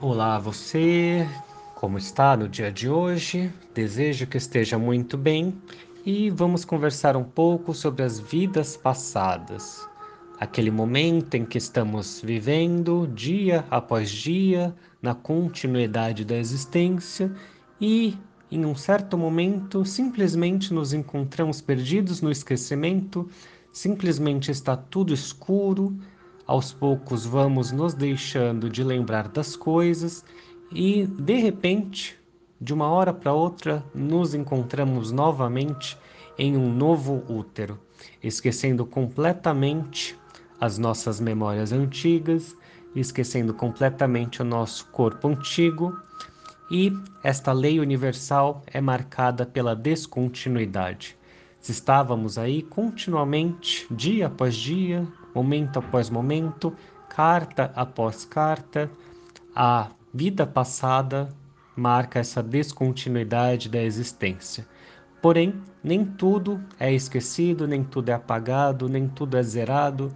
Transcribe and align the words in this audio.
Olá, 0.00 0.40
você, 0.40 1.26
como 1.76 1.96
está 1.96 2.36
no 2.36 2.48
dia 2.48 2.70
de 2.70 2.90
hoje? 2.90 3.50
Desejo 3.72 4.26
que 4.26 4.36
esteja 4.36 4.76
muito 4.76 5.16
bem 5.16 5.56
e 6.04 6.30
vamos 6.30 6.64
conversar 6.64 7.16
um 7.16 7.22
pouco 7.22 7.72
sobre 7.72 8.02
as 8.02 8.18
vidas 8.18 8.76
passadas. 8.76 9.88
Aquele 10.40 10.70
momento 10.70 11.36
em 11.36 11.44
que 11.44 11.56
estamos 11.56 12.20
vivendo 12.20 13.08
dia 13.14 13.64
após 13.70 14.10
dia, 14.10 14.74
na 15.00 15.14
continuidade 15.14 16.24
da 16.24 16.36
existência 16.36 17.32
e, 17.80 18.18
em 18.50 18.66
um 18.66 18.74
certo 18.74 19.16
momento, 19.16 19.84
simplesmente 19.84 20.74
nos 20.74 20.92
encontramos 20.92 21.60
perdidos 21.60 22.20
no 22.20 22.32
esquecimento, 22.32 23.30
simplesmente 23.72 24.50
está 24.50 24.76
tudo 24.76 25.14
escuro 25.14 25.96
aos 26.46 26.72
poucos 26.72 27.24
vamos 27.24 27.72
nos 27.72 27.94
deixando 27.94 28.68
de 28.68 28.84
lembrar 28.84 29.28
das 29.28 29.56
coisas 29.56 30.24
e, 30.70 31.06
de 31.06 31.36
repente, 31.36 32.18
de 32.60 32.72
uma 32.72 32.88
hora 32.88 33.12
para 33.12 33.32
outra, 33.32 33.84
nos 33.94 34.34
encontramos 34.34 35.12
novamente 35.12 35.98
em 36.38 36.56
um 36.56 36.72
novo 36.72 37.22
útero, 37.28 37.78
esquecendo 38.22 38.84
completamente 38.84 40.16
as 40.60 40.78
nossas 40.78 41.20
memórias 41.20 41.72
antigas, 41.72 42.56
esquecendo 42.94 43.52
completamente 43.54 44.40
o 44.40 44.44
nosso 44.44 44.86
corpo 44.86 45.28
antigo. 45.28 45.96
E 46.70 46.92
esta 47.22 47.52
lei 47.52 47.78
universal 47.78 48.62
é 48.66 48.80
marcada 48.80 49.44
pela 49.44 49.76
descontinuidade. 49.76 51.16
Se 51.60 51.72
estávamos 51.72 52.38
aí 52.38 52.62
continuamente, 52.62 53.86
dia 53.90 54.26
após 54.26 54.54
dia, 54.54 55.06
momento 55.34 55.78
após 55.78 56.08
momento, 56.10 56.74
carta 57.08 57.72
após 57.74 58.24
carta, 58.24 58.90
a 59.54 59.88
vida 60.12 60.46
passada 60.46 61.34
marca 61.76 62.20
essa 62.20 62.42
descontinuidade 62.42 63.68
da 63.68 63.82
existência. 63.82 64.66
Porém, 65.20 65.54
nem 65.82 66.04
tudo 66.04 66.62
é 66.78 66.92
esquecido, 66.92 67.66
nem 67.66 67.82
tudo 67.82 68.10
é 68.10 68.12
apagado, 68.12 68.88
nem 68.88 69.08
tudo 69.08 69.36
é 69.36 69.42
zerado. 69.42 70.14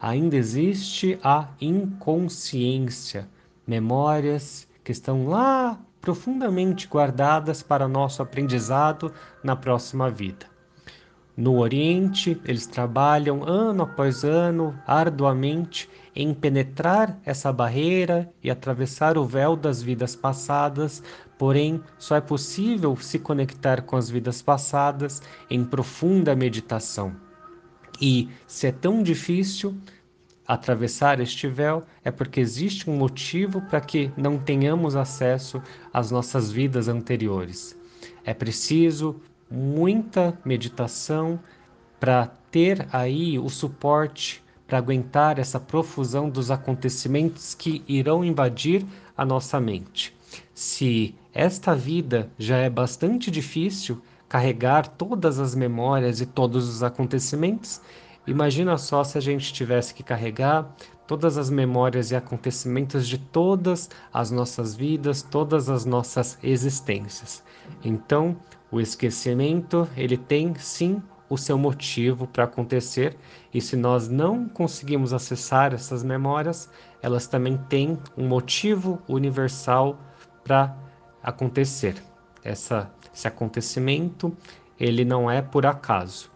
Ainda 0.00 0.36
existe 0.36 1.18
a 1.22 1.48
inconsciência, 1.60 3.28
memórias 3.66 4.68
que 4.84 4.92
estão 4.92 5.26
lá 5.26 5.78
profundamente 6.00 6.86
guardadas 6.86 7.62
para 7.62 7.88
nosso 7.88 8.22
aprendizado 8.22 9.12
na 9.42 9.54
próxima 9.54 10.10
vida. 10.10 10.46
No 11.40 11.56
Oriente, 11.56 12.38
eles 12.44 12.66
trabalham 12.66 13.42
ano 13.42 13.84
após 13.84 14.24
ano 14.24 14.78
arduamente 14.86 15.88
em 16.14 16.34
penetrar 16.34 17.18
essa 17.24 17.50
barreira 17.50 18.30
e 18.42 18.50
atravessar 18.50 19.16
o 19.16 19.24
véu 19.24 19.56
das 19.56 19.82
vidas 19.82 20.14
passadas, 20.14 21.02
porém, 21.38 21.82
só 21.98 22.14
é 22.14 22.20
possível 22.20 22.94
se 22.96 23.18
conectar 23.18 23.80
com 23.80 23.96
as 23.96 24.10
vidas 24.10 24.42
passadas 24.42 25.22
em 25.48 25.64
profunda 25.64 26.36
meditação. 26.36 27.16
E 27.98 28.28
se 28.46 28.66
é 28.66 28.72
tão 28.72 29.02
difícil 29.02 29.74
atravessar 30.46 31.20
este 31.20 31.48
véu, 31.48 31.84
é 32.04 32.10
porque 32.10 32.38
existe 32.38 32.90
um 32.90 32.96
motivo 32.98 33.62
para 33.62 33.80
que 33.80 34.12
não 34.14 34.36
tenhamos 34.36 34.94
acesso 34.94 35.62
às 35.90 36.10
nossas 36.10 36.52
vidas 36.52 36.86
anteriores. 36.86 37.74
É 38.26 38.34
preciso 38.34 39.22
muita 39.50 40.38
meditação 40.44 41.40
para 41.98 42.26
ter 42.50 42.86
aí 42.92 43.38
o 43.38 43.48
suporte 43.48 44.42
para 44.66 44.78
aguentar 44.78 45.38
essa 45.38 45.58
profusão 45.58 46.30
dos 46.30 46.50
acontecimentos 46.50 47.54
que 47.54 47.82
irão 47.88 48.24
invadir 48.24 48.86
a 49.16 49.24
nossa 49.24 49.58
mente. 49.58 50.16
Se 50.54 51.14
esta 51.34 51.74
vida 51.74 52.30
já 52.38 52.56
é 52.56 52.70
bastante 52.70 53.30
difícil 53.30 54.00
carregar 54.28 54.86
todas 54.86 55.40
as 55.40 55.56
memórias 55.56 56.20
e 56.20 56.26
todos 56.26 56.68
os 56.68 56.84
acontecimentos, 56.84 57.80
imagina 58.26 58.78
só 58.78 59.02
se 59.02 59.18
a 59.18 59.20
gente 59.20 59.52
tivesse 59.52 59.92
que 59.92 60.04
carregar 60.04 60.72
todas 61.04 61.36
as 61.36 61.50
memórias 61.50 62.12
e 62.12 62.16
acontecimentos 62.16 63.08
de 63.08 63.18
todas 63.18 63.90
as 64.12 64.30
nossas 64.30 64.76
vidas, 64.76 65.22
todas 65.22 65.68
as 65.68 65.84
nossas 65.84 66.38
existências. 66.40 67.42
Então, 67.84 68.36
o 68.70 68.80
esquecimento, 68.80 69.88
ele 69.96 70.16
tem 70.16 70.54
sim 70.54 71.02
o 71.28 71.38
seu 71.38 71.56
motivo 71.56 72.26
para 72.26 72.44
acontecer, 72.44 73.16
e 73.54 73.60
se 73.60 73.76
nós 73.76 74.08
não 74.08 74.48
conseguimos 74.48 75.12
acessar 75.12 75.72
essas 75.72 76.02
memórias, 76.02 76.68
elas 77.00 77.26
também 77.26 77.56
têm 77.68 77.98
um 78.16 78.26
motivo 78.26 79.00
universal 79.08 79.98
para 80.42 80.76
acontecer. 81.22 81.94
Essa, 82.42 82.90
esse 83.14 83.28
acontecimento, 83.28 84.36
ele 84.78 85.04
não 85.04 85.30
é 85.30 85.40
por 85.40 85.66
acaso. 85.66 86.30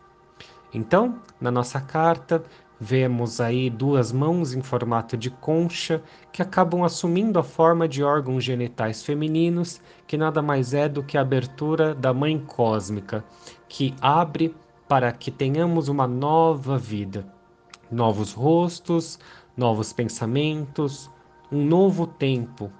Então, 0.72 1.20
na 1.40 1.50
nossa 1.50 1.80
carta, 1.80 2.42
Vemos 2.80 3.40
aí 3.40 3.70
duas 3.70 4.10
mãos 4.10 4.52
em 4.52 4.60
formato 4.60 5.16
de 5.16 5.30
concha 5.30 6.02
que 6.32 6.42
acabam 6.42 6.82
assumindo 6.82 7.38
a 7.38 7.42
forma 7.44 7.86
de 7.86 8.02
órgãos 8.02 8.42
genitais 8.42 9.02
femininos, 9.02 9.80
que 10.06 10.16
nada 10.16 10.42
mais 10.42 10.74
é 10.74 10.88
do 10.88 11.02
que 11.02 11.16
a 11.16 11.20
abertura 11.20 11.94
da 11.94 12.12
mãe 12.12 12.38
cósmica, 12.38 13.24
que 13.68 13.94
abre 14.00 14.54
para 14.88 15.12
que 15.12 15.30
tenhamos 15.30 15.88
uma 15.88 16.06
nova 16.06 16.76
vida, 16.76 17.26
novos 17.90 18.32
rostos, 18.32 19.18
novos 19.56 19.92
pensamentos, 19.92 21.10
um 21.50 21.64
novo 21.64 22.06
tempo. 22.06 22.72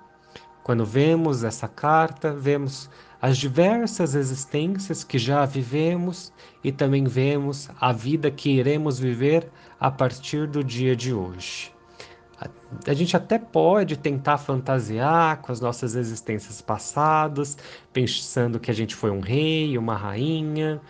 Quando 0.65 0.83
vemos 0.87 1.45
essa 1.45 1.69
carta, 1.69 2.33
vemos 2.33 2.89
as 3.21 3.37
diversas 3.37 4.15
existências 4.15 5.05
que 5.05 5.19
já 5.19 5.45
vivemos 5.45 6.33
e 6.65 6.73
também 6.73 7.05
vemos 7.05 7.69
a 7.79 7.93
vida 7.93 8.31
que 8.31 8.49
iremos 8.49 8.99
viver 8.99 9.51
a 9.79 9.91
partir 9.91 10.49
do 10.49 10.65
dia 10.65 10.97
de 10.97 11.13
hoje. 11.13 11.71
A, 12.87 12.95
gente 12.95 13.15
até 13.15 13.39
pode 13.39 13.99
tentar 13.99 14.39
fantasiar 14.39 15.43
com 15.43 15.53
as 15.53 15.61
nossas 15.61 15.95
existências 15.95 16.63
passadas, 16.63 17.59
pensando 17.93 18.59
que 18.59 18.71
a 18.71 18.75
gente 18.75 18.95
foi 18.95 19.11
um 19.11 19.21
rei, 19.21 19.77
uma 19.77 19.95
rainha, 19.95 20.81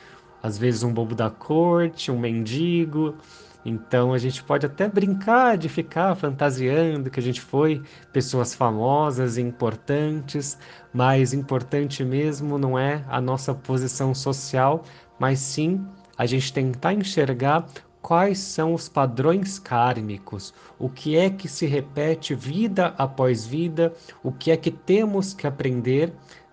às 0.41 0.57
vezes 0.57 0.85
um 0.85 0.93
bobo 0.93 1.17
da 1.17 1.31
corte, 1.31 2.13
um 2.13 2.19
mendigo, 2.19 3.17
então 3.65 4.13
a 4.13 4.19
gente 4.19 4.43
pode 4.43 4.67
até 4.67 4.89
brincar 4.89 5.57
de 5.57 5.69
ficar 5.69 6.15
fantasiando 6.15 7.11
que 7.11 7.19
a 7.19 7.23
gente 7.23 7.41
foi 7.41 7.83
pessoas 8.13 8.55
famosas 8.55 9.37
e 9.37 9.41
importantes, 9.41 10.59
mas 10.93 11.33
importante 11.33 12.05
mesmo 12.05 12.59
não 12.59 12.79
é 12.79 13.05
a 13.09 13.21
nossa 13.21 13.55
posição 13.55 14.15
social, 14.15 14.83
mas 15.19 15.39
sim 15.39 15.85
a 16.19 16.27
gente 16.27 16.53
tentar 16.53 16.93
enxergar 16.93 17.67
quais 18.03 18.39
são 18.39 18.75
os 18.75 18.87
padrões 18.87 19.59
kármicos, 19.59 20.53
o 20.79 20.91
que 20.91 21.17
é 21.17 21.31
que 21.31 21.49
se 21.49 21.65
repete 21.65 22.35
vida 22.35 22.95
após 22.99 23.47
vida, 23.47 23.95
o 24.23 24.31
que 24.31 24.51
é 24.51 24.59
que 24.59 24.71
temos 24.71 25.33
que 25.33 25.47
aprender 25.47 26.13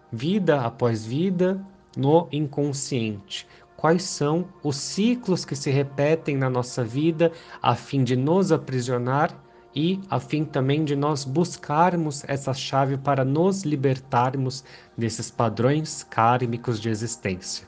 vida 0.09 0.61
após 0.61 1.05
vida 1.05 1.61
no 1.97 2.29
inconsciente 2.31 3.45
quais 3.81 4.03
são 4.03 4.47
os 4.61 4.75
ciclos 4.75 5.43
que 5.43 5.55
se 5.55 5.71
repetem 5.71 6.37
na 6.37 6.51
nossa 6.51 6.83
vida 6.83 7.31
a 7.63 7.73
fim 7.73 8.03
de 8.03 8.15
nos 8.15 8.51
aprisionar 8.51 9.35
e 9.75 9.99
a 10.07 10.19
fim 10.19 10.45
também 10.45 10.85
de 10.85 10.95
nós 10.95 11.25
buscarmos 11.25 12.23
essa 12.27 12.53
chave 12.53 12.95
para 12.95 13.25
nos 13.25 13.63
libertarmos 13.63 14.63
desses 14.95 15.31
padrões 15.31 16.03
kármicos 16.03 16.79
de 16.79 16.89
existência. 16.89 17.67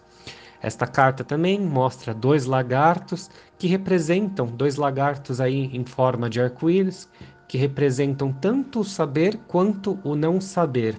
Esta 0.61 0.85
carta 0.85 1.23
também 1.23 1.59
mostra 1.59 2.13
dois 2.13 2.45
lagartos 2.45 3.27
que 3.57 3.65
representam 3.65 4.45
dois 4.45 4.75
lagartos 4.75 5.41
aí 5.41 5.75
em 5.75 5.83
forma 5.83 6.29
de 6.29 6.39
arco-íris 6.39 7.09
que 7.47 7.57
representam 7.57 8.31
tanto 8.31 8.81
o 8.81 8.85
saber 8.85 9.39
quanto 9.47 9.99
o 10.03 10.15
não 10.15 10.39
saber. 10.39 10.95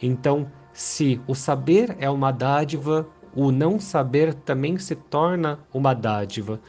Então, 0.00 0.46
se 0.74 1.18
o 1.26 1.34
saber 1.34 1.96
é 1.98 2.10
uma 2.10 2.30
dádiva, 2.30 3.08
o 3.34 3.50
não 3.50 3.80
saber 3.80 4.34
também 4.34 4.78
se 4.78 4.94
torna 4.94 5.58
uma 5.72 5.94
dádiva. 5.94 6.60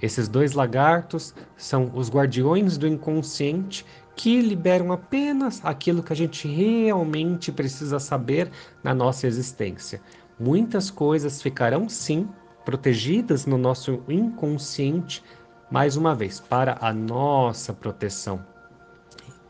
Esses 0.00 0.28
dois 0.28 0.52
lagartos 0.52 1.34
são 1.56 1.90
os 1.94 2.10
guardiões 2.10 2.76
do 2.76 2.86
inconsciente 2.86 3.84
que 4.16 4.40
liberam 4.40 4.90
apenas 4.90 5.64
aquilo 5.64 6.02
que 6.02 6.12
a 6.12 6.16
gente 6.16 6.48
realmente 6.48 7.52
precisa 7.52 8.00
saber 8.00 8.50
na 8.82 8.92
nossa 8.92 9.26
existência. 9.26 10.00
Muitas 10.40 10.90
coisas 10.90 11.40
ficarão 11.40 11.88
sim 11.88 12.28
protegidas 12.64 13.46
no 13.46 13.56
nosso 13.56 14.02
inconsciente, 14.08 15.22
mais 15.70 15.96
uma 15.96 16.14
vez, 16.14 16.40
para 16.40 16.76
a 16.80 16.92
nossa 16.92 17.72
proteção. 17.72 18.44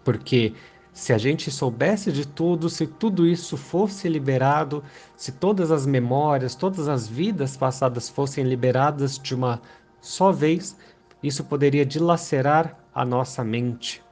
Porque 0.05 0.55
se 0.99 1.13
a 1.13 1.17
gente 1.17 1.49
soubesse 1.49 2.11
de 2.11 2.27
tudo, 2.27 2.69
se 2.69 2.85
tudo 2.85 3.25
isso 3.25 3.57
fosse 3.57 4.09
liberado, 4.09 4.83
se 5.15 5.31
todas 5.31 5.71
as 5.71 5.87
memórias, 5.87 6.57
todas 6.57 6.89
as 6.89 7.07
vidas 7.07 7.57
passadas 7.57 8.09
fossem 8.09 8.43
liberadas 8.43 9.17
de 9.17 9.33
uma 9.33 9.63
só 10.01 10.33
vez, 10.33 10.77
isso 11.23 11.45
poderia 11.45 11.87
dilacerar 11.87 12.77
a 12.93 13.05
nossa 13.05 13.45
mente, 13.45 14.03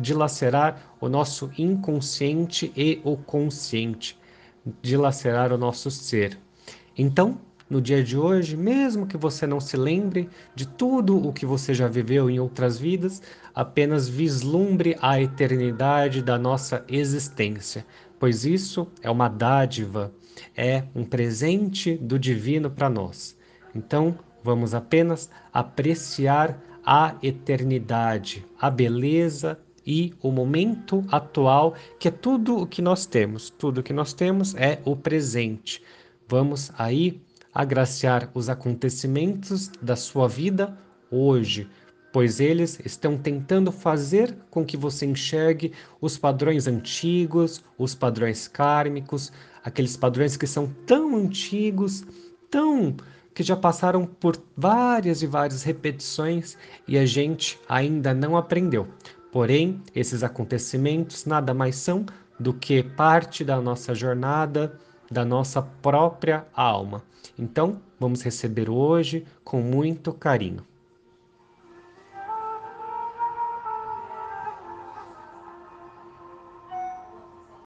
dilacerar 0.00 0.80
o 1.00 1.08
nosso 1.08 1.50
inconsciente 1.58 2.72
e 2.76 3.00
o 3.02 3.16
consciente, 3.16 4.16
dilacerar 4.80 5.52
o 5.52 5.58
nosso 5.58 5.90
ser. 5.90 6.38
Então, 6.96 7.40
no 7.68 7.80
dia 7.80 8.02
de 8.02 8.16
hoje, 8.16 8.56
mesmo 8.56 9.06
que 9.06 9.16
você 9.16 9.46
não 9.46 9.60
se 9.60 9.76
lembre 9.76 10.28
de 10.54 10.66
tudo 10.66 11.26
o 11.26 11.32
que 11.32 11.46
você 11.46 11.72
já 11.72 11.88
viveu 11.88 12.28
em 12.28 12.38
outras 12.38 12.78
vidas, 12.78 13.22
apenas 13.54 14.08
vislumbre 14.08 14.96
a 15.00 15.20
eternidade 15.20 16.22
da 16.22 16.38
nossa 16.38 16.84
existência, 16.88 17.86
pois 18.18 18.44
isso 18.44 18.86
é 19.02 19.10
uma 19.10 19.28
dádiva, 19.28 20.12
é 20.56 20.84
um 20.94 21.04
presente 21.04 21.96
do 21.96 22.18
divino 22.18 22.70
para 22.70 22.90
nós. 22.90 23.36
Então, 23.74 24.16
vamos 24.42 24.74
apenas 24.74 25.30
apreciar 25.52 26.60
a 26.84 27.16
eternidade, 27.22 28.44
a 28.60 28.68
beleza 28.70 29.58
e 29.86 30.12
o 30.22 30.30
momento 30.30 31.04
atual, 31.10 31.74
que 31.98 32.08
é 32.08 32.10
tudo 32.10 32.58
o 32.58 32.66
que 32.66 32.82
nós 32.82 33.06
temos. 33.06 33.50
Tudo 33.50 33.78
o 33.78 33.82
que 33.82 33.92
nós 33.92 34.12
temos 34.12 34.54
é 34.54 34.80
o 34.84 34.94
presente. 34.94 35.82
Vamos 36.28 36.70
aí 36.76 37.20
agraciar 37.54 38.28
os 38.34 38.48
acontecimentos 38.48 39.70
da 39.80 39.94
sua 39.94 40.26
vida 40.26 40.76
hoje, 41.10 41.68
pois 42.12 42.40
eles 42.40 42.78
estão 42.84 43.16
tentando 43.16 43.70
fazer 43.70 44.36
com 44.50 44.64
que 44.64 44.76
você 44.76 45.06
enxergue 45.06 45.72
os 46.00 46.18
padrões 46.18 46.66
antigos, 46.66 47.64
os 47.78 47.94
padrões 47.94 48.48
kármicos, 48.48 49.32
aqueles 49.62 49.96
padrões 49.96 50.36
que 50.36 50.46
são 50.46 50.66
tão 50.86 51.16
antigos, 51.16 52.04
tão 52.50 52.96
que 53.34 53.42
já 53.42 53.56
passaram 53.56 54.06
por 54.06 54.40
várias 54.56 55.22
e 55.22 55.26
várias 55.26 55.64
repetições 55.64 56.56
e 56.86 56.96
a 56.96 57.04
gente 57.04 57.58
ainda 57.68 58.14
não 58.14 58.36
aprendeu. 58.36 58.86
Porém, 59.32 59.82
esses 59.92 60.22
acontecimentos 60.22 61.24
nada 61.24 61.52
mais 61.52 61.74
são 61.74 62.06
do 62.38 62.54
que 62.54 62.82
parte 62.82 63.44
da 63.44 63.60
nossa 63.60 63.92
jornada, 63.94 64.78
da 65.10 65.24
nossa 65.24 65.62
própria 65.62 66.46
alma. 66.54 67.02
Então, 67.38 67.80
vamos 67.98 68.22
receber 68.22 68.70
hoje 68.70 69.26
com 69.42 69.60
muito 69.60 70.12
carinho. 70.12 70.64